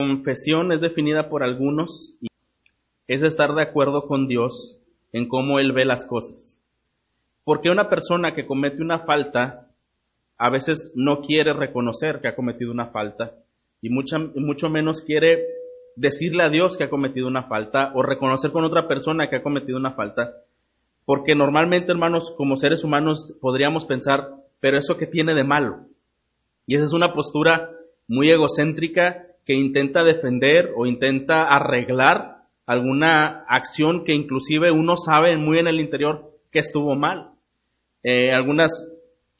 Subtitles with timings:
[0.00, 2.28] confesión es definida por algunos y
[3.06, 4.78] es estar de acuerdo con Dios
[5.12, 6.64] en cómo Él ve las cosas.
[7.44, 9.68] Porque una persona que comete una falta
[10.38, 13.34] a veces no quiere reconocer que ha cometido una falta
[13.82, 15.44] y mucho menos quiere
[15.96, 19.42] decirle a Dios que ha cometido una falta o reconocer con otra persona que ha
[19.42, 20.32] cometido una falta.
[21.04, 24.30] Porque normalmente, hermanos, como seres humanos podríamos pensar,
[24.60, 25.80] pero eso que tiene de malo.
[26.66, 27.70] Y esa es una postura
[28.08, 35.58] muy egocéntrica que intenta defender o intenta arreglar alguna acción que inclusive uno sabe muy
[35.58, 37.32] en el interior que estuvo mal.
[38.04, 38.94] Eh, algunas,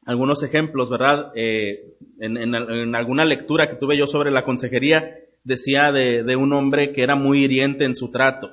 [0.05, 1.31] algunos ejemplos, ¿verdad?
[1.37, 7.05] Eh, en, alguna lectura que tuve yo sobre la consejería, decía de, un hombre que
[7.05, 8.51] era muy hiriente en su trato.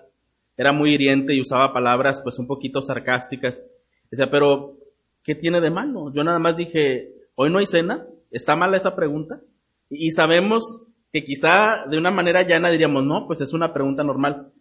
[0.57, 3.65] Era muy hiriente y usaba palabras pues un poquito sarcásticas.
[4.11, 4.77] Decía, pero,
[5.23, 6.13] ¿qué tiene de malo?
[6.13, 9.41] Yo nada más dije, hoy no hay cena, ¿está mala esa pregunta?
[9.89, 10.86] Y sabemos
[11.17, 14.51] que quizá de una manera llana diríamos, no, pues es una pregunta normal.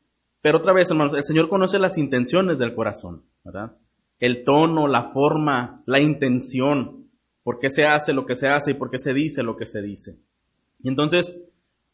[0.40, 3.76] Pero otra vez, hermanos, el Señor conoce las intenciones del corazón, ¿verdad?
[4.18, 7.10] El tono, la forma, la intención,
[7.42, 9.66] por qué se hace lo que se hace y por qué se dice lo que
[9.66, 10.18] se dice.
[10.82, 11.42] Y entonces,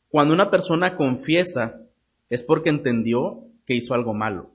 [0.08, 1.80] cuando una persona confiesa,
[2.30, 4.50] es porque entendió que hizo algo malo.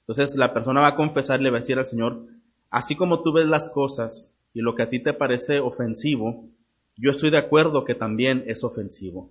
[0.00, 2.26] Entonces, la persona va a confesar le va a decir al Señor,
[2.70, 6.48] así como tú ves las cosas y lo que a ti te parece ofensivo,
[6.96, 9.30] yo estoy de acuerdo que también es ofensivo.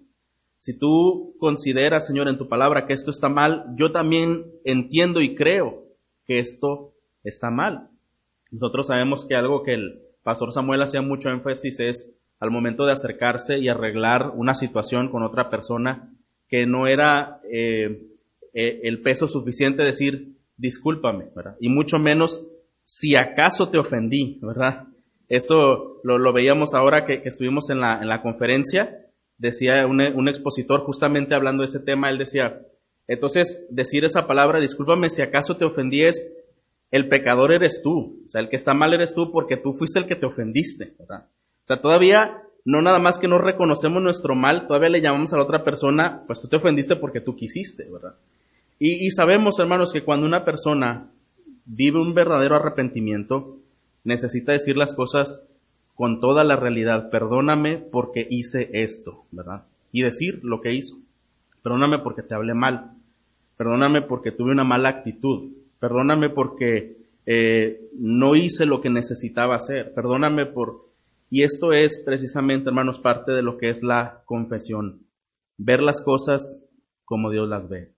[0.60, 5.36] Si tú consideras, Señor, en tu palabra que esto está mal, yo también entiendo y
[5.36, 5.84] creo
[6.26, 7.90] que esto está mal.
[8.52, 12.94] Nosotros sabemos que algo que el pastor Samuel hacía mucho énfasis es al momento de
[12.94, 16.12] acercarse y arreglar una situación con otra persona
[16.48, 18.08] que no era eh,
[18.54, 21.58] eh, el peso suficiente decir discúlpame, ¿verdad?
[21.60, 22.48] Y mucho menos
[22.84, 24.88] si acaso te ofendí, ¿verdad?
[25.30, 29.08] Eso lo, veíamos ahora que, estuvimos en la, en la, conferencia.
[29.38, 32.62] Decía un, un, expositor justamente hablando de ese tema, él decía,
[33.08, 36.32] entonces decir esa palabra, discúlpame si acaso te ofendí es,
[36.92, 38.24] el pecador eres tú.
[38.28, 40.94] O sea, el que está mal eres tú porque tú fuiste el que te ofendiste,
[41.00, 41.26] ¿verdad?
[41.64, 45.38] O sea, todavía no nada más que no reconocemos nuestro mal, todavía le llamamos a
[45.38, 48.16] la otra persona, pues tú te ofendiste porque tú quisiste, ¿verdad?
[48.80, 51.12] Y, y sabemos, hermanos, que cuando una persona
[51.66, 53.58] vive un verdadero arrepentimiento,
[54.06, 55.46] necesita decir las cosas
[55.96, 57.10] con toda la realidad.
[57.10, 59.66] Perdóname porque hice esto, ¿verdad?
[59.92, 60.98] Y decir lo que hizo.
[61.62, 62.92] Perdóname porque te hablé mal.
[63.58, 65.52] Perdóname porque tuve una mala actitud.
[65.80, 69.94] Perdóname porque eh, no hice lo que necesitaba hacer.
[69.94, 70.86] Perdóname por...
[71.30, 75.02] Y esto es precisamente, hermanos, parte de lo que es la confesión.
[75.58, 76.70] Ver las cosas
[77.04, 77.94] como Dios las ve.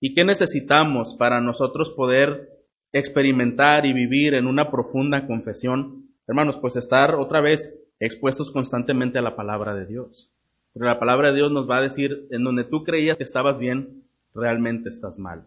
[0.00, 2.51] ¿Y qué necesitamos para nosotros poder
[2.92, 9.22] experimentar y vivir en una profunda confesión, hermanos, pues estar otra vez expuestos constantemente a
[9.22, 10.28] la palabra de Dios.
[10.72, 13.58] Porque la palabra de Dios nos va a decir, en donde tú creías que estabas
[13.58, 14.04] bien,
[14.34, 15.46] realmente estás mal.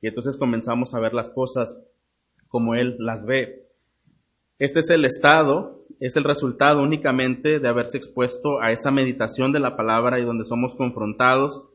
[0.00, 1.86] Y entonces comenzamos a ver las cosas
[2.48, 3.66] como Él las ve.
[4.58, 9.60] Este es el estado, es el resultado únicamente de haberse expuesto a esa meditación de
[9.60, 11.68] la palabra y donde somos confrontados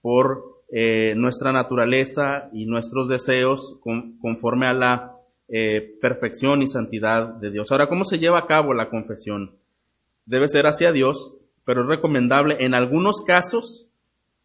[0.00, 3.78] por eh, nuestra naturaleza y nuestros deseos
[4.20, 5.12] conforme a la
[5.48, 7.70] eh, perfección y santidad de Dios.
[7.70, 9.52] Ahora, ¿cómo se lleva a cabo la confesión?
[10.24, 13.88] Debe ser hacia Dios, pero es recomendable en algunos casos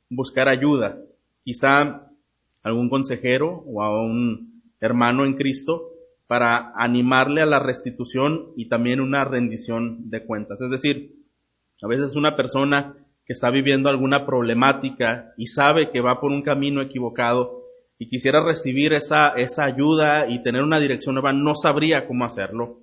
[0.09, 0.97] buscar ayuda.
[1.43, 2.07] Quizá
[2.61, 5.89] algún consejero o a un hermano en Cristo
[6.27, 10.61] para animarle a la restitución y también una rendición de cuentas.
[10.61, 11.15] Es decir,
[11.81, 12.95] a veces una persona
[13.31, 17.61] está viviendo alguna problemática y sabe que va por un camino equivocado
[17.97, 22.79] y quisiera recibir esa, esa ayuda y tener una dirección nueva, no sabría cómo hacerlo.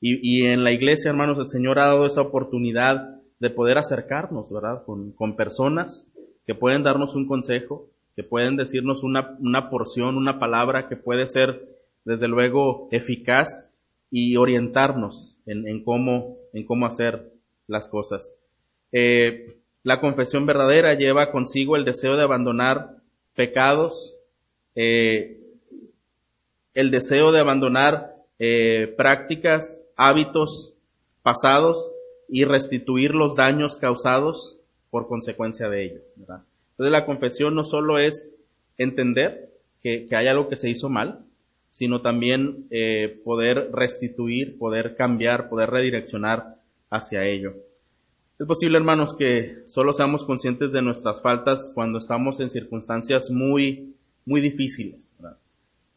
[0.00, 4.52] Y, y en la iglesia, hermanos, el Señor ha dado esa oportunidad de poder acercarnos,
[4.52, 4.84] ¿verdad?
[4.84, 6.10] Con, con personas
[6.46, 11.26] que pueden darnos un consejo, que pueden decirnos una, una porción, una palabra que puede
[11.26, 11.62] ser,
[12.04, 13.70] desde luego, eficaz
[14.10, 17.32] y orientarnos en, en cómo, en cómo hacer
[17.66, 18.38] las cosas.
[18.92, 22.96] Eh, la confesión verdadera lleva consigo el deseo de abandonar
[23.36, 24.16] pecados,
[24.74, 25.38] eh,
[26.74, 30.74] el deseo de abandonar eh, prácticas, hábitos
[31.22, 31.92] pasados
[32.28, 34.58] y restituir los daños causados
[34.90, 36.00] por consecuencia de ello.
[36.16, 38.32] Entonces la confesión no solo es
[38.78, 39.50] entender
[39.84, 41.20] que, hay algo que se hizo mal,
[41.70, 46.56] sino también eh, poder restituir, poder cambiar, poder redireccionar
[46.90, 47.54] hacia ello.
[48.38, 53.94] Es posible, hermanos, que solo seamos conscientes de nuestras faltas cuando estamos en circunstancias muy,
[54.26, 55.14] muy difíciles.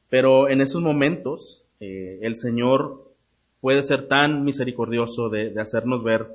[0.10, 3.12] Pero en esos momentos, eh, el Señor
[3.60, 6.28] puede ser tan misericordioso de, hacernos ver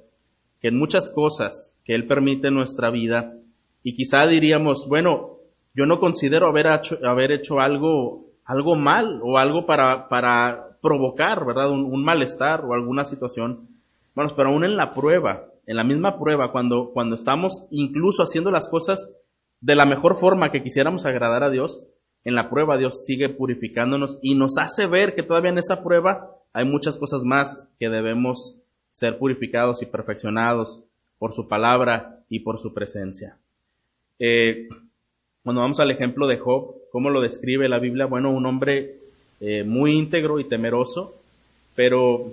[0.60, 3.38] que en muchas cosas que Él permite en nuestra vida,
[3.86, 5.36] Y quizá diríamos, bueno,
[5.74, 11.44] yo no considero haber hecho, haber hecho algo, algo mal o algo para, para provocar,
[11.44, 11.70] ¿verdad?
[11.70, 13.68] Un, malestar o alguna situación.
[14.14, 18.50] Bueno, pero aún en la prueba, en la misma prueba, cuando, cuando estamos incluso haciendo
[18.50, 19.16] las cosas
[19.60, 21.84] de la mejor forma que quisiéramos agradar a Dios,
[22.24, 26.30] en la prueba Dios sigue purificándonos y nos hace ver que todavía en esa prueba
[26.52, 28.58] hay muchas cosas más que debemos
[28.92, 30.82] ser purificados y perfeccionados
[31.18, 33.36] por su palabra y por su presencia.
[34.18, 34.68] Eh,
[35.42, 38.06] cuando vamos al ejemplo de Job, ¿cómo lo describe la Biblia?
[38.06, 38.96] Bueno, un hombre
[39.40, 41.14] eh, muy íntegro y temeroso,
[41.74, 42.24] pero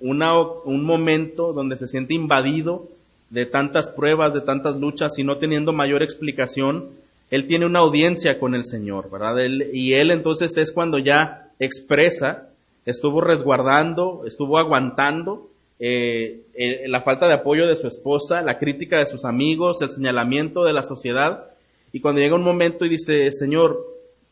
[0.00, 2.86] un momento donde se siente invadido
[3.30, 6.90] de tantas pruebas, de tantas luchas y no teniendo mayor explicación,
[7.30, 9.36] él tiene una audiencia con el Señor, ¿verdad?
[9.72, 12.48] y él entonces es cuando ya expresa,
[12.86, 15.48] estuvo resguardando, estuvo aguantando
[15.78, 16.42] eh,
[16.86, 20.72] la falta de apoyo de su esposa, la crítica de sus amigos, el señalamiento de
[20.72, 21.44] la sociedad,
[21.92, 23.78] y cuando llega un momento y dice, Señor,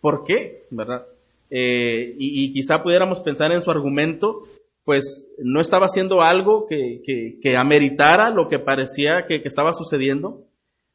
[0.00, 0.64] ¿por qué?
[0.70, 1.06] ¿Verdad?
[1.50, 4.42] Eh, y, quizá pudiéramos pensar en su argumento,
[4.86, 7.02] pues no estaba haciendo algo que,
[7.42, 10.44] que, ameritara lo que parecía que, que estaba sucediendo,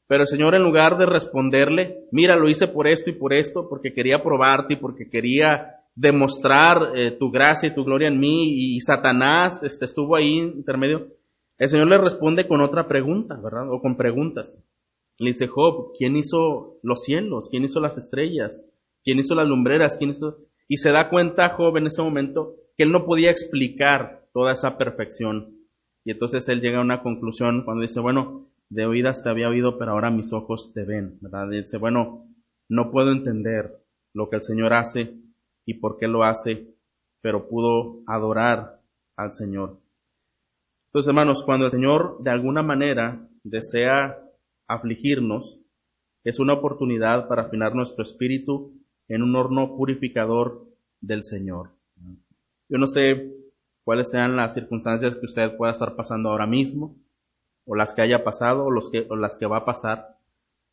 [0.07, 3.67] pero el Señor en lugar de responderle, mira, lo hice por esto y por esto,
[3.67, 8.53] porque quería probarte y porque quería demostrar eh, tu gracia y tu gloria en mí,
[8.53, 11.07] y Satanás este, estuvo ahí intermedio,
[11.57, 13.69] el Señor le responde con otra pregunta, ¿verdad?
[13.73, 14.57] O con preguntas.
[15.17, 17.49] Le dice, Job, ¿quién hizo los cielos?
[17.51, 18.65] ¿Quién hizo las estrellas?
[19.03, 19.97] ¿Quién hizo las lumbreras?
[19.97, 20.37] ¿Quién hizo?
[20.69, 24.77] Y se da cuenta Job en ese momento que él no podía explicar toda esa
[24.77, 25.55] perfección.
[26.03, 29.77] Y entonces él llega a una conclusión cuando dice, bueno, de oídas te había oído,
[29.77, 31.49] pero ahora mis ojos te ven, ¿verdad?
[31.49, 32.27] dice, bueno,
[32.69, 33.83] no puedo entender
[34.13, 35.17] lo que el Señor hace
[35.65, 36.73] y por qué lo hace,
[37.21, 38.81] pero pudo adorar
[39.17, 39.79] al Señor.
[40.87, 44.17] Entonces, hermanos, cuando el Señor de alguna manera desea
[44.67, 45.59] afligirnos,
[46.23, 48.73] es una oportunidad para afinar nuestro espíritu
[49.07, 50.65] en un horno purificador
[51.01, 51.71] del Señor.
[52.71, 53.29] Yo no sé
[53.83, 56.95] cuáles sean las circunstancias que usted pueda estar pasando ahora mismo,
[57.65, 60.15] o las que haya pasado o, los que, o las que va a pasar.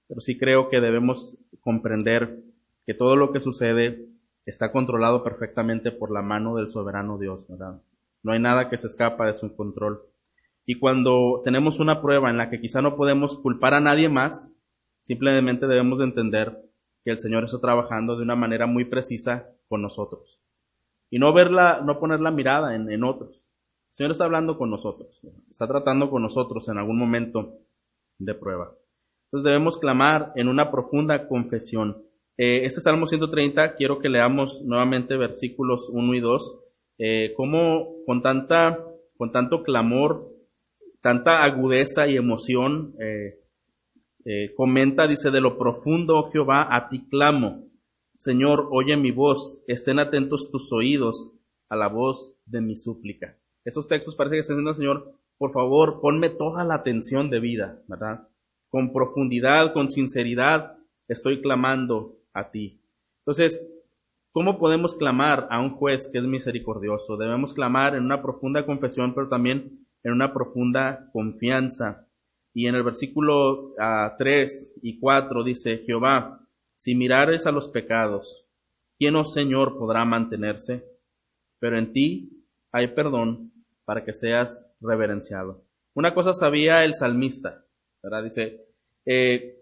[0.07, 2.39] Pero sí creo que debemos comprender
[2.87, 4.07] que todo lo que sucede
[4.47, 7.83] está controlado perfectamente por la mano del soberano Dios, ¿verdad?
[8.23, 10.01] No hay nada que se escapa de su control.
[10.67, 14.55] Y cuando tenemos una prueba en la que quizá no podemos culpar a nadie más,
[15.03, 16.63] simplemente debemos de entender
[17.05, 20.38] que el Señor está trabajando de una manera muy precisa con nosotros.
[21.11, 23.49] Y no verla, no poner la mirada en, en otros,
[23.93, 25.21] Señor está hablando con nosotros,
[25.51, 27.55] está tratando con nosotros en algún momento
[28.19, 28.73] de prueba.
[29.25, 32.03] Entonces debemos clamar en una profunda confesión.
[32.37, 36.61] Eh, este Salmo 130, quiero que leamos nuevamente versículos 1 y 2,
[36.99, 38.79] eh, como con tanta,
[39.17, 40.29] con tanto clamor,
[41.01, 43.41] tanta agudeza y emoción, eh,
[44.25, 47.68] eh, comenta, dice, de lo profundo, oh Jehová, a ti clamo.
[48.19, 51.33] Señor, oye mi voz, estén atentos tus oídos
[51.69, 53.39] a la voz de mi súplica.
[53.65, 57.81] Esos textos parece que están diciendo, Señor, por favor, ponme toda la atención de vida,
[57.87, 58.27] ¿verdad?
[58.71, 62.81] Con profundidad, con sinceridad, estoy clamando a ti.
[63.21, 63.73] Entonces,
[64.33, 67.17] ¿cómo podemos clamar a un juez que es misericordioso?
[67.17, 72.09] Debemos clamar en una profunda confesión, pero también en una profunda confianza.
[72.53, 76.48] Y en el versículo 3 ah, y 4 dice, Jehová,
[76.79, 78.47] si mirares a los pecados,
[78.99, 80.85] ¿quién, oh Señor, podrá mantenerse?
[81.59, 83.53] Pero en ti hay perdón
[83.85, 85.65] para que seas reverenciado.
[85.95, 87.65] Una cosa sabía el salmista,
[88.01, 88.23] ¿verdad?
[88.23, 88.65] Dice,
[89.05, 89.59] eh,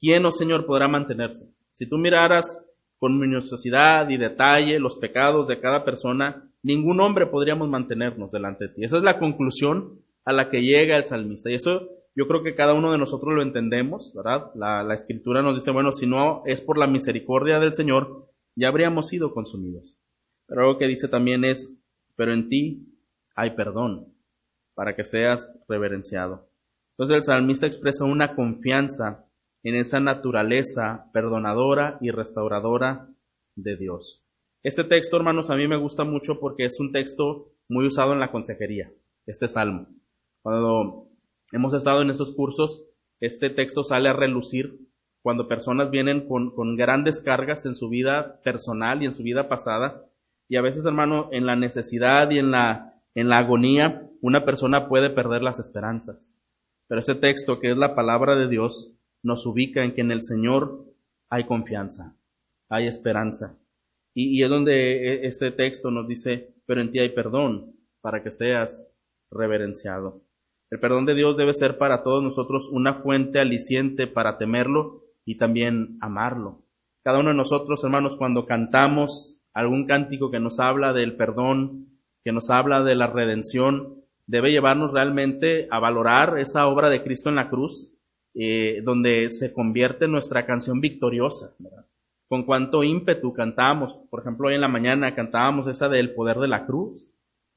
[0.00, 1.52] ¿quién, oh Señor, podrá mantenerse?
[1.74, 2.64] Si tú miraras
[2.98, 8.74] con minuciosidad y detalle los pecados de cada persona, ningún hombre podríamos mantenernos delante de
[8.74, 8.84] ti.
[8.84, 11.50] Esa es la conclusión a la que llega el salmista.
[11.50, 14.50] Y eso yo creo que cada uno de nosotros lo entendemos, ¿verdad?
[14.54, 19.08] La, escritura nos dice, bueno, si no es por la misericordia del Señor, ya habríamos
[19.08, 19.98] sido consumidos.
[20.46, 21.78] Pero algo que dice también es,
[22.16, 22.86] pero en ti
[23.34, 24.12] hay perdón
[24.74, 26.48] para que seas reverenciado.
[26.92, 29.24] Entonces el salmista expresa una confianza
[29.62, 33.08] en esa naturaleza perdonadora y restauradora
[33.54, 34.22] de Dios.
[34.62, 38.20] Este texto, hermanos, a mí me gusta mucho porque es un texto muy usado en
[38.20, 38.92] la consejería,
[39.26, 39.88] este salmo.
[40.42, 41.08] Cuando
[41.52, 42.88] hemos estado en esos cursos,
[43.20, 44.80] este texto sale a relucir
[45.22, 50.04] cuando personas vienen con, grandes cargas en su vida personal y en su vida pasada.
[50.48, 54.88] Y a veces, hermano, en la necesidad y en la en la agonía, una persona
[54.88, 56.36] puede perder las esperanzas.
[56.88, 58.92] Pero ese texto, que es la palabra de Dios,
[59.22, 60.86] nos ubica en que en el Señor
[61.28, 62.16] hay confianza,
[62.68, 63.58] hay esperanza.
[64.14, 68.30] Y, es donde e, este texto nos dice, pero en ti hay perdón para que
[68.30, 68.92] seas
[69.30, 70.22] reverenciado.
[70.72, 75.36] El perdón de Dios debe ser para todos nosotros una fuente aliciente para temerlo y
[75.36, 76.62] también amarlo.
[77.04, 81.88] Cada uno de nosotros, hermanos, cuando cantamos algún cántico que nos habla del perdón,
[82.24, 87.28] que nos habla de la redención, debe llevarnos realmente a valorar esa obra de Cristo
[87.28, 87.94] en la cruz,
[88.32, 91.54] eh, donde se convierte nuestra canción victoriosa.
[92.30, 96.48] Con cuánto ímpetu cantamos, por ejemplo, hoy en la mañana cantábamos esa del poder de
[96.48, 97.12] la cruz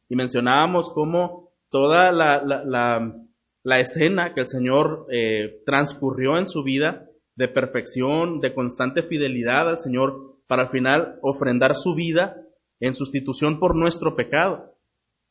[0.09, 7.49] y mencionábamos cómo toda la, escena que el Señor eh, transcurrió en su vida de
[7.49, 12.37] perfección, de constante fidelidad al Señor, para al final ofrendar su vida
[12.79, 14.71] en sustitución por nuestro pecado.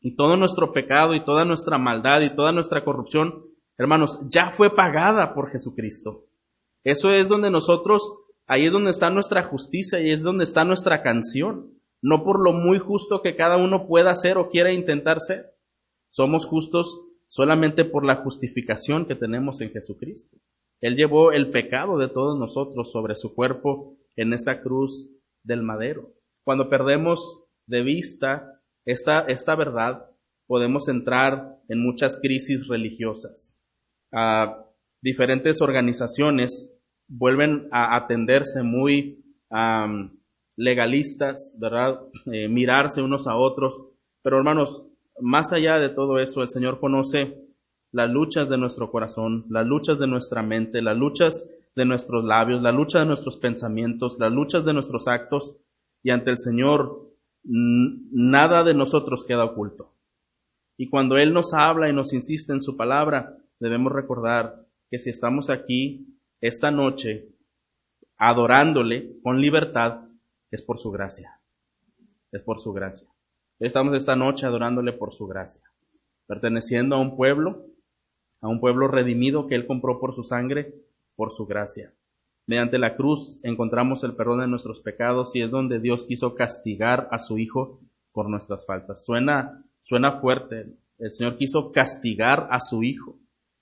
[0.02, 3.46] Y todo nuestro pecado y toda nuestra maldad y toda nuestra corrupción,
[3.78, 6.26] hermanos, ya fue pagada por Jesucristo.
[6.84, 8.02] Eso es donde nosotros,
[8.46, 11.70] ahí es donde está nuestra justicia y es donde está nuestra canción.
[12.02, 15.53] No por lo muy justo que cada uno pueda hacer o quiera intentar ser.
[16.14, 20.36] Somos justos solamente por la justificación que tenemos en Jesucristo.
[20.80, 25.10] Él llevó el pecado de todos nosotros sobre su cuerpo en esa cruz
[25.42, 26.12] del madero.
[26.44, 30.08] Cuando perdemos de vista esta, esta verdad,
[30.46, 33.60] podemos entrar en muchas crisis religiosas.
[35.02, 36.78] diferentes organizaciones
[37.08, 39.24] vuelven a atenderse muy
[40.56, 41.98] legalistas, ¿verdad?
[42.32, 43.74] Eh, mirarse unos a otros.
[44.22, 44.86] Pero hermanos,
[45.20, 47.44] más allá de todo eso, el Señor conoce
[47.92, 52.62] las luchas de nuestro corazón, las luchas de nuestra mente, las luchas de nuestros labios,
[52.62, 55.58] la lucha de nuestros pensamientos, las luchas de nuestros actos,
[56.02, 57.10] y ante el Señor
[57.44, 59.92] nada de nosotros queda oculto.
[60.76, 65.10] Y cuando Él nos habla y nos insiste en su palabra, debemos recordar que si
[65.10, 66.06] estamos aquí
[66.40, 67.28] esta noche
[68.16, 70.00] adorándole con libertad,
[70.50, 71.40] es por su gracia.
[72.32, 73.13] Es por su gracia.
[73.66, 75.62] Estamos esta noche adorándole por su gracia,
[76.26, 77.64] perteneciendo a un pueblo
[78.42, 80.74] a un pueblo redimido que Él compró por su sangre,
[81.16, 81.94] por su gracia.
[82.46, 87.08] Mediante la cruz encontramos el perdón de nuestros pecados y es donde Dios quiso castigar
[87.10, 87.80] a su Hijo
[88.12, 89.02] por nuestras faltas.
[89.02, 90.76] Suena, suena fuerte.
[90.98, 93.16] El Señor quiso castigar a su Hijo.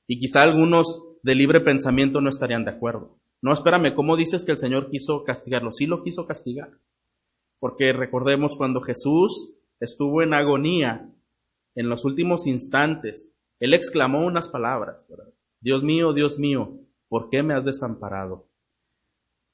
[0.09, 3.21] Y quizá algunos de libre pensamiento no estarían de acuerdo.
[3.41, 5.71] No, espérame, ¿cómo dices que el Señor quiso castigarlo?
[5.71, 6.71] Sí lo quiso castigar.
[7.61, 11.11] Porque recordemos cuando Jesús estuvo en agonía
[11.75, 15.13] en los últimos instantes, él exclamó unas palabras,
[15.61, 18.49] Dios mío, Dios mío, ¿por qué me has desamparado?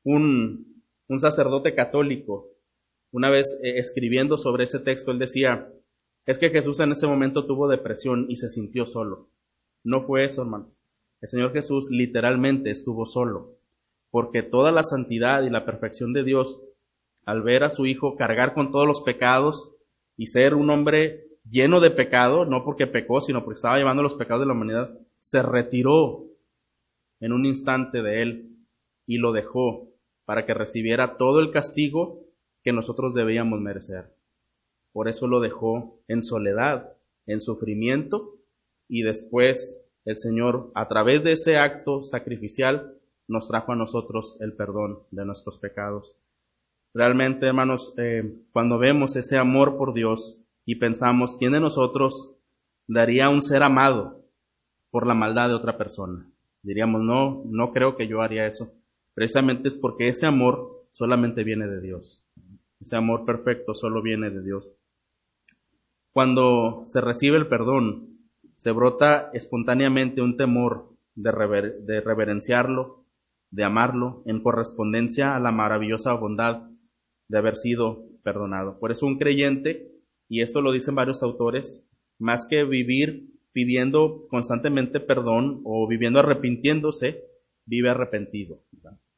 [0.05, 2.49] Un, un sacerdote católico,
[3.11, 5.73] una vez eh, escribiendo sobre ese texto, él decía,
[6.27, 9.31] es que Jesús en ese momento tuvo depresión y se sintió solo.
[9.83, 10.75] No fue eso, hermano.
[11.23, 13.57] El Señor Jesús literalmente estuvo solo,
[14.11, 16.61] porque toda la santidad y la perfección de Dios,
[17.25, 19.75] al ver a su Hijo cargar con todos los pecados
[20.19, 24.17] y ser un hombre lleno de pecado, no porque pecó, sino porque estaba llevando los
[24.17, 26.27] pecados de la humanidad, se retiró
[27.21, 28.57] en un instante de él
[29.07, 29.89] y lo dejó
[30.27, 32.27] para que recibiera todo el castigo
[32.63, 34.13] que nosotros debíamos merecer.
[34.93, 36.93] Por eso lo dejó en soledad,
[37.27, 38.35] en sufrimiento,
[38.89, 42.95] y después el Señor, a través de ese acto sacrificial,
[43.29, 46.17] nos trajo a nosotros el perdón de nuestros pecados.
[46.99, 52.35] Realmente, hermanos, eh, cuando vemos ese amor por Dios, y pensamos, ¿quién de nosotros
[52.89, 54.25] daría un ser amado
[54.91, 56.27] por la maldad de otra persona?
[56.61, 58.73] Diríamos, no, no creo que yo haría eso.
[59.15, 62.25] Precisamente es porque ese amor solamente viene de Dios.
[62.81, 64.69] Ese amor perfecto solo viene de Dios.
[66.13, 68.09] Cuando se recibe el perdón,
[68.57, 71.31] se brota espontáneamente un temor de,
[71.79, 73.05] de reverenciarlo,
[73.53, 76.63] de amarlo, en correspondencia a la maravillosa bondad
[77.29, 78.79] de haber sido perdonado.
[78.79, 85.01] Por eso un creyente y esto lo dicen varios autores, más que vivir pidiendo constantemente
[85.01, 87.25] perdón o viviendo arrepintiéndose,
[87.65, 88.63] vive arrepentido,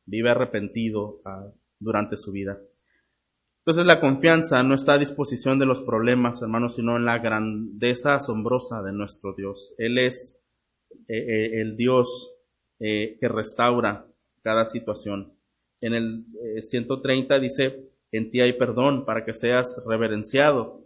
[0.07, 1.49] vive arrepentido ah,
[1.79, 2.59] durante su vida.
[3.61, 8.15] Entonces la confianza no está a disposición de los problemas, hermanos, sino en la grandeza
[8.15, 9.75] asombrosa de nuestro Dios.
[9.77, 10.43] Él es
[11.09, 12.35] eh, eh, el Dios
[12.79, 14.07] eh, que restaura
[14.43, 15.35] cada situación.
[15.83, 16.25] En el
[16.63, 20.81] 130 dice, en ti hay perdón para que seas reverenciado.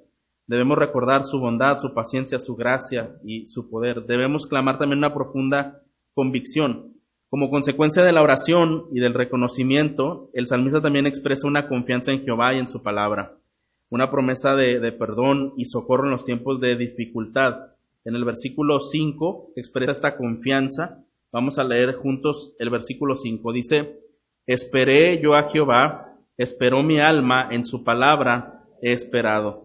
[0.47, 4.04] Debemos recordar su bondad, su paciencia, su gracia y su poder.
[4.04, 5.81] Debemos clamar también una profunda
[6.12, 6.95] convicción.
[7.35, 12.23] Como consecuencia de la oración y del reconocimiento, el salmista también expresa una confianza en
[12.23, 13.33] Jehová y en su palabra,
[13.90, 17.73] una promesa de, perdón y socorro en los tiempos de dificultad.
[18.04, 21.02] En el versículo 5 expresa esta confianza.
[21.33, 23.52] Vamos a leer juntos el versículo 5.
[23.52, 23.99] Dice,
[24.47, 29.64] Esperé yo a Jehová, esperó mi alma, en su palabra he esperado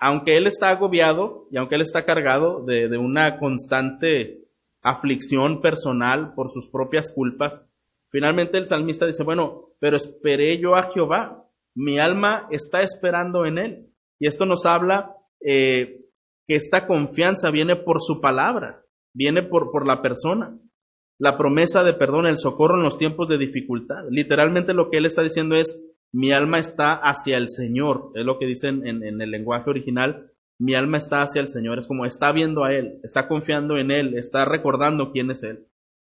[0.00, 4.40] aunque él está agobiado y aunque él está cargado de, de una constante
[4.82, 7.70] aflicción personal por sus propias culpas,
[8.08, 13.58] finalmente el salmista dice, bueno, pero esperé yo a Jehová, mi alma está esperando en
[13.58, 13.86] él.
[14.18, 15.14] Y esto nos habla
[15.44, 16.00] eh,
[16.46, 20.58] que esta confianza viene por su palabra, viene por, por la persona.
[21.18, 24.04] La promesa de perdón, el socorro en los tiempos de dificultad.
[24.08, 28.38] Literalmente lo que él está diciendo es, mi alma está hacia el Señor, es lo
[28.38, 32.32] que dicen en, el lenguaje original, mi alma está hacia el Señor, es como está
[32.32, 35.66] viendo a Él, está confiando en Él, está recordando quién es Él.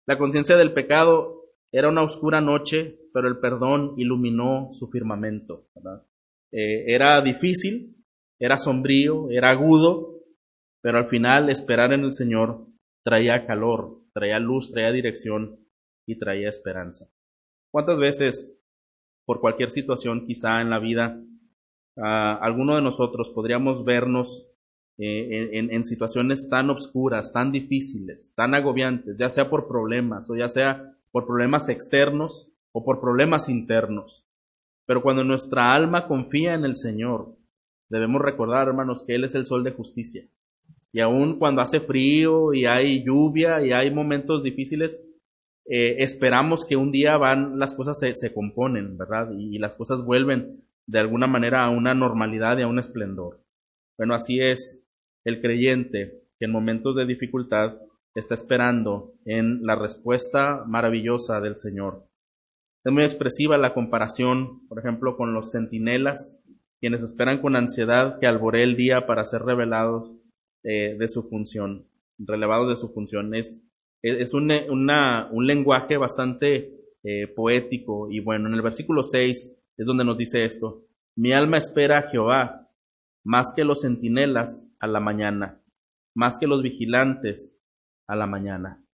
[0.06, 5.68] La conciencia del pecado era una oscura noche, pero el perdón iluminó su firmamento.
[6.52, 7.97] Eh, era difícil,
[8.40, 10.20] era sombrío, era agudo,
[10.82, 12.66] pero al final esperar en el Señor
[13.04, 15.66] traía calor, traía luz, traía dirección
[16.06, 17.06] y traía esperanza.
[17.70, 18.60] ¿Cuántas veces,
[19.25, 21.21] por cualquier situación quizá en la vida,
[21.97, 24.47] alguno de nosotros podríamos vernos
[24.99, 30.37] eh, en, en, situaciones tan obscuras, tan difíciles, tan agobiantes, ya sea por problemas o
[30.37, 34.27] ya sea por problemas externos o por problemas internos.
[34.87, 37.35] Pero cuando nuestra alma confía en el Señor,
[37.89, 40.27] debemos recordar, hermanos, que Él es el sol de justicia.
[40.93, 45.03] Y aun cuando hace frío y hay lluvia y hay momentos difíciles,
[45.67, 49.31] eh, esperamos que un día van, las cosas se, se componen, ¿verdad?
[49.37, 53.40] Y, las cosas vuelven de alguna manera a una normalidad y a un esplendor.
[53.97, 54.87] Bueno, así es
[55.25, 57.76] el creyente que en momentos de dificultad
[58.14, 62.05] está esperando en la respuesta maravillosa del Señor.
[62.83, 66.43] Es muy expresiva la comparación, por ejemplo, con los centinelas,
[66.81, 70.11] quienes esperan con ansiedad que alboree el día para ser revelados
[70.62, 71.87] eh, de su función,
[72.19, 73.35] relevados de su función.
[73.35, 73.70] Es,
[74.02, 80.04] es un, un lenguaje bastante eh, poético y bueno, en el versículo 6 es donde
[80.04, 80.85] nos dice esto.
[81.16, 82.69] Mi alma espera a Jehová,
[83.25, 85.61] más que los centinelas a la mañana,
[86.14, 87.59] más que los vigilantes
[88.07, 88.85] a la mañana.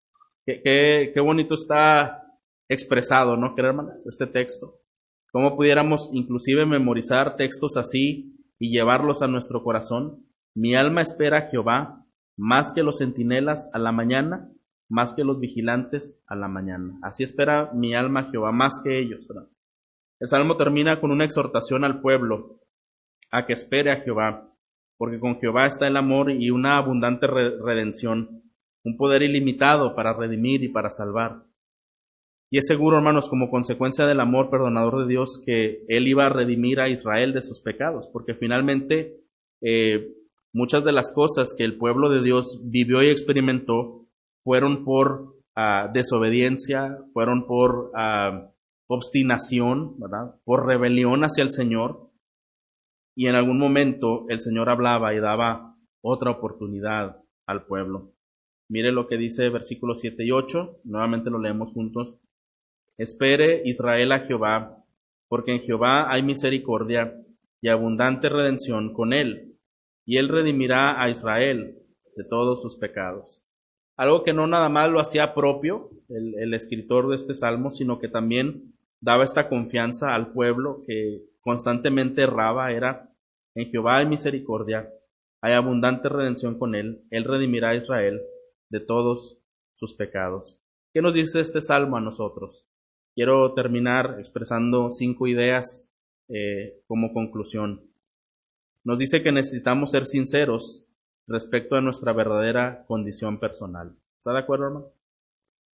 [0.44, 2.26] Qué, qué, qué bonito está
[2.68, 4.04] expresado, ¿no, hermanos?
[4.06, 4.80] Este texto.
[5.32, 10.26] ¿Cómo pudiéramos inclusive memorizar textos así y llevarlos a nuestro corazón?
[10.54, 12.06] Mi alma espera a Jehová,
[12.38, 14.50] más que los centinelas a la mañana,
[14.88, 16.98] más que los vigilantes a la mañana.
[17.02, 19.26] Así espera mi alma Jehová, más que ellos.
[20.20, 22.60] El salmo termina con una exhortación al pueblo
[23.30, 24.52] a que espere a Jehová,
[24.96, 28.42] porque con Jehová está el amor y una abundante redención,
[28.84, 31.42] un poder ilimitado para redimir y para salvar.
[32.48, 36.30] Y es seguro, hermanos, como consecuencia del amor perdonador de Dios, que Él iba a
[36.30, 39.20] redimir a Israel de sus pecados, porque finalmente
[39.60, 40.12] eh,
[40.52, 44.05] muchas de las cosas que el pueblo de Dios vivió y experimentó
[44.46, 48.48] fueron por uh, desobediencia, fueron por uh,
[48.86, 50.36] obstinación, ¿verdad?
[50.44, 52.12] Por rebelión hacia el Señor.
[53.16, 57.16] Y en algún momento el Señor hablaba y daba otra oportunidad
[57.48, 58.12] al pueblo.
[58.68, 62.14] Mire lo que dice versículos 7 y 8, nuevamente lo leemos juntos.
[62.96, 64.84] Espere Israel a Jehová,
[65.26, 67.20] porque en Jehová hay misericordia
[67.60, 69.56] y abundante redención con él,
[70.06, 71.78] y él redimirá a Israel
[72.14, 73.45] de todos sus pecados.
[73.96, 77.98] Algo que no nada más lo hacía propio el, el escritor de este salmo, sino
[77.98, 83.10] que también daba esta confianza al pueblo que constantemente erraba, era
[83.54, 84.88] en Jehová hay misericordia,
[85.40, 88.20] hay abundante redención con él, él redimirá a Israel
[88.68, 89.38] de todos
[89.74, 90.60] sus pecados.
[90.92, 92.66] ¿Qué nos dice este salmo a nosotros?
[93.14, 95.88] Quiero terminar expresando cinco ideas
[96.28, 97.80] eh, como conclusión.
[98.84, 100.85] Nos dice que necesitamos ser sinceros
[101.26, 103.96] respecto a nuestra verdadera condición personal.
[104.18, 104.86] ¿Está de acuerdo, hermano?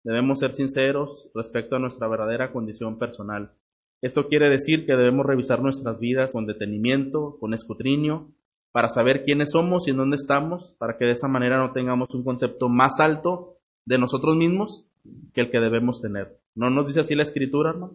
[0.05, 3.53] Debemos ser sinceros respecto a nuestra verdadera condición personal.
[4.01, 8.33] Esto quiere decir que debemos revisar nuestras vidas con detenimiento, con escudriño,
[8.73, 12.13] para saber quiénes somos y en dónde estamos, para que de esa manera no tengamos
[12.15, 14.87] un concepto más alto de nosotros mismos
[15.33, 16.39] que el que debemos tener.
[16.55, 17.95] No nos dice así la escritura, hermano,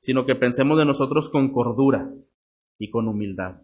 [0.00, 2.10] sino que pensemos de nosotros con cordura
[2.78, 3.62] y con humildad.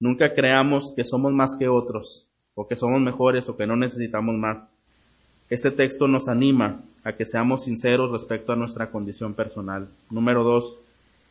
[0.00, 2.27] Nunca creamos que somos más que otros,
[2.58, 4.58] o que somos mejores, o que no necesitamos más.
[5.48, 9.86] Este texto nos anima a que seamos sinceros respecto a nuestra condición personal.
[10.10, 10.76] Número dos,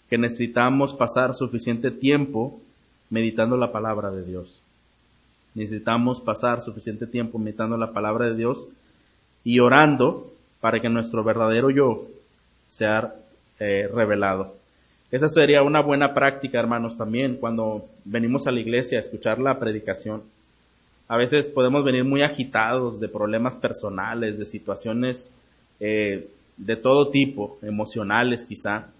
[0.09, 2.61] que necesitamos pasar suficiente tiempo
[3.09, 4.61] meditando la palabra de Dios.
[5.53, 8.65] Necesitamos pasar suficiente tiempo meditando la palabra de Dios
[9.43, 12.07] y orando para que nuestro verdadero yo
[12.69, 13.13] sea
[13.59, 14.55] eh, revelado.
[15.11, 19.59] Esa sería una buena práctica, hermanos, también cuando venimos a la iglesia a escuchar la
[19.59, 20.21] predicación
[21.07, 25.33] a veces podemos venir muy agitados de problemas personales, de situaciones
[25.79, 28.91] eh, de todo tipo, emocionales quizá.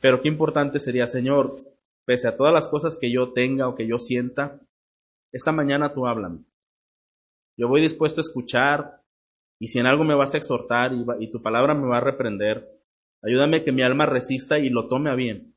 [0.00, 1.56] Pero qué importante sería, Señor,
[2.04, 4.58] pese a todas las cosas que yo tenga o que yo sienta,
[5.32, 6.40] esta mañana tú háblame.
[7.56, 9.02] Yo voy dispuesto a escuchar
[9.60, 12.68] y si en algo me vas a exhortar y, tu palabra me va a reprender,
[13.22, 15.54] ayúdame que mi alma resista y lo tome a bien.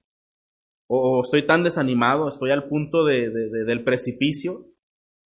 [0.87, 4.65] O, estoy tan desanimado, estoy al punto de, del precipicio,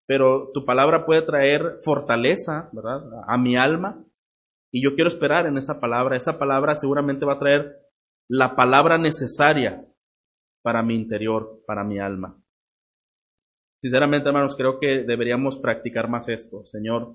[0.07, 3.03] pero tu palabra puede traer fortaleza, ¿verdad?
[3.27, 4.05] A mi alma
[4.71, 6.17] y yo quiero esperar en esa palabra.
[6.17, 7.77] Esa palabra seguramente va a traer
[8.29, 9.87] la palabra necesaria
[10.63, 12.37] para mi interior, para mi alma.
[13.81, 16.65] Sinceramente, hermanos, creo que deberíamos practicar más esto.
[16.67, 17.15] Señor,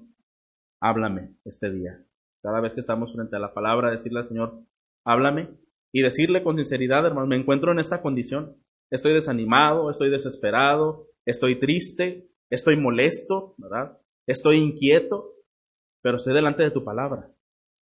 [0.79, 2.01] háblame este día.
[2.41, 4.63] Cada vez que estamos frente a la palabra, decirle al Señor,
[5.03, 5.49] háblame
[5.91, 8.55] y decirle con sinceridad, hermanos, me encuentro en esta condición.
[8.89, 13.97] Estoy desanimado, estoy desesperado, estoy triste, estoy molesto, ¿verdad?
[14.27, 15.33] Estoy inquieto,
[16.01, 17.31] pero estoy delante de tu palabra.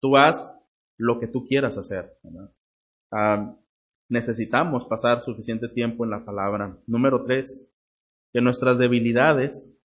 [0.02, 0.54] Tú haz
[0.98, 2.18] lo que tú quieras hacer.
[4.10, 6.78] Necesitamos pasar suficiente tiempo en la palabra.
[6.88, 7.74] Número tres,
[8.34, 9.78] que nuestras debilidades,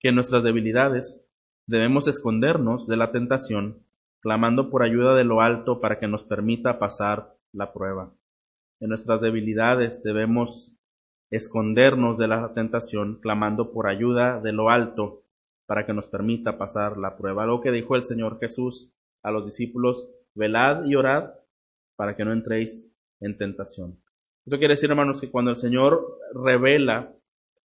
[0.00, 1.22] que nuestras debilidades
[1.66, 3.86] debemos escondernos de la tentación,
[4.20, 8.14] clamando por ayuda de lo alto para que nos permita pasar la prueba.
[8.80, 10.76] En nuestras debilidades debemos
[11.32, 15.22] escondernos de la tentación, clamando por ayuda de lo alto
[15.66, 17.46] para que nos permita pasar la prueba.
[17.46, 18.92] Lo que dijo el Señor Jesús
[19.22, 21.30] a los discípulos, velad y orad
[21.96, 22.86] para que no entréis
[23.20, 23.98] en tentación.
[24.44, 27.14] Eso quiere decir, hermanos, que cuando el Señor revela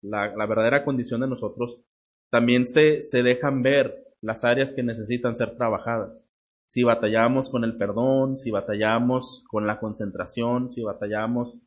[0.00, 1.82] la, verdadera condición de nosotros,
[2.30, 6.26] también se, se dejan ver las áreas que necesitan ser trabajadas.
[6.66, 11.58] Si batallamos con el perdón, si batallamos con la concentración, si batallamos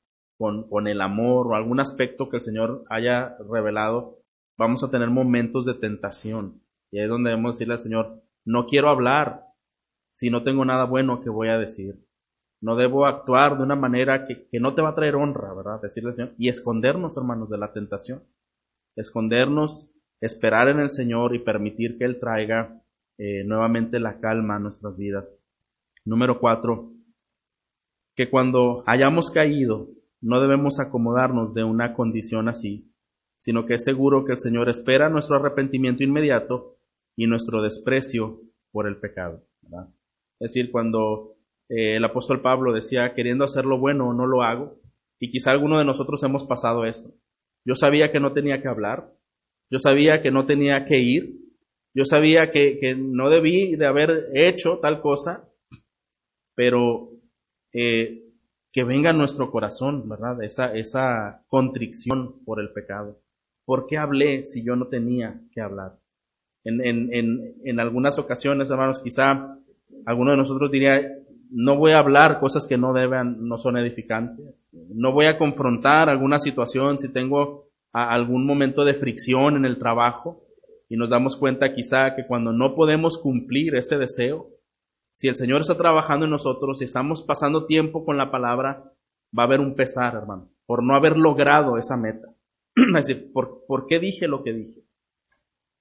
[0.41, 4.17] con, con el amor o algún aspecto que el Señor haya revelado,
[4.58, 6.63] vamos a tener momentos de tentación.
[6.89, 9.45] Y ahí es donde debemos decirle al Señor, no quiero hablar
[10.13, 12.04] si no tengo nada bueno que voy a decir.
[12.60, 15.80] No debo actuar de una manera que, no te va a traer honra, ¿verdad?
[15.80, 16.34] Decirle al Señor.
[16.39, 18.23] Y escondernos, hermanos, de la tentación.
[18.95, 22.82] Escondernos, esperar en el Señor y permitir que Él traiga
[23.19, 25.32] eh, nuevamente la calma a nuestras vidas.
[26.04, 26.93] Número cuatro,
[28.15, 29.89] que cuando hayamos caído,
[30.21, 32.91] no debemos acomodarnos de una condición así,
[33.39, 36.77] sino que es seguro que el Señor espera nuestro arrepentimiento inmediato
[37.15, 39.43] y nuestro desprecio por el pecado.
[40.39, 41.36] Es decir, cuando
[41.69, 44.79] eh, el apóstol Pablo decía, queriendo hacer lo bueno, no lo hago,
[45.19, 47.13] y quizá alguno de nosotros hemos pasado esto.
[47.65, 49.12] Yo sabía que no tenía que hablar,
[49.69, 51.38] yo sabía que no tenía que ir,
[51.93, 55.49] yo sabía que, no debí de haber hecho tal cosa,
[56.55, 57.12] pero
[57.73, 58.30] eh,
[58.71, 60.41] que venga nuestro corazón, ¿verdad?
[60.43, 63.19] Esa, esa contrición por el pecado.
[63.65, 65.97] ¿Por qué hablé si yo no tenía que hablar?
[66.63, 69.57] En, en, en, en algunas ocasiones, hermanos, quizá
[70.05, 71.01] alguno de nosotros diría,
[71.51, 74.69] no voy a hablar cosas que no deben, no son edificantes.
[74.71, 80.43] No voy a confrontar alguna situación si tengo algún momento de fricción en el trabajo
[80.88, 84.47] y nos damos cuenta quizá que cuando no podemos cumplir ese deseo,
[85.12, 88.91] si el Señor está trabajando en nosotros y estamos pasando tiempo con la palabra,
[89.38, 92.28] va a haber un pesar, hermano, por no haber logrado esa meta.
[92.76, 94.82] es decir, ¿por, qué dije lo que dije?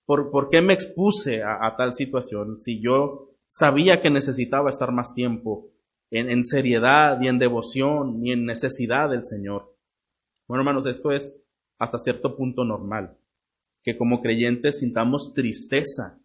[0.04, 5.14] ¿Por, por qué me expuse a, tal situación si yo sabía que necesitaba estar más
[5.14, 5.68] tiempo
[6.10, 9.76] en, en seriedad y en devoción y en necesidad del Señor?
[10.48, 11.40] Bueno, hermanos, esto es
[11.78, 13.16] hasta cierto punto normal,
[13.84, 16.18] que como creyentes sintamos tristeza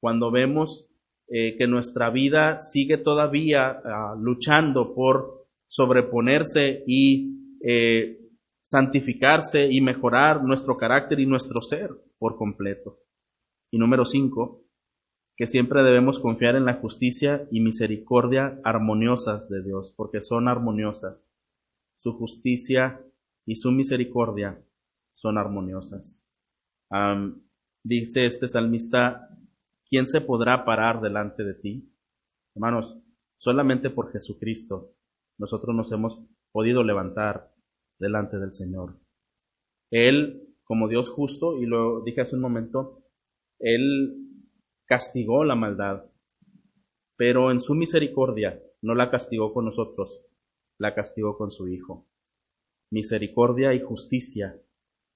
[0.00, 0.91] cuando vemos
[1.28, 8.18] eh, que nuestra vida sigue todavía ah, luchando por sobreponerse y eh,
[8.60, 13.00] santificarse y mejorar nuestro carácter y nuestro ser por completo.
[13.70, 14.64] Y número cinco,
[15.36, 21.28] que siempre debemos confiar en la justicia y misericordia armoniosas de Dios, porque son armoniosas.
[21.96, 23.00] Su justicia
[23.46, 24.62] y su misericordia
[25.14, 26.24] son armoniosas.
[27.82, 29.28] dice este salmista,
[29.92, 31.94] ¿quién se podrá parar delante de ti?
[32.56, 32.98] Hermanos,
[33.38, 34.94] solamente por Jesucristo
[35.38, 36.18] nosotros nos hemos
[36.50, 37.52] podido levantar
[38.00, 38.98] delante del Señor.
[39.90, 43.02] Él, como Dios justo, y lo dije hace un momento,
[43.60, 44.30] Él
[44.86, 46.06] castigó la maldad,
[47.18, 50.24] pero en su misericordia no la castigó con nosotros,
[50.78, 52.08] la castigó con su Hijo.
[52.90, 54.58] Misericordia y justicia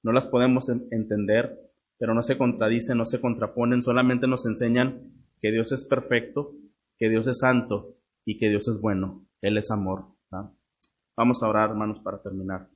[0.05, 1.66] no las podemos entender,
[1.99, 6.53] pero no se contradicen, no se contraponen, solamente nos enseñan que Dios es perfecto,
[6.99, 9.27] que Dios es santo y que Dios es bueno.
[9.41, 10.07] Él es amor.
[11.17, 12.69] Vamos a orar, hermanos, para terminar.